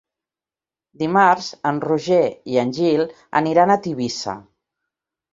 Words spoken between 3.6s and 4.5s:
a Tivissa.